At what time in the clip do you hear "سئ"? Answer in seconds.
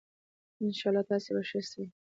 1.69-1.83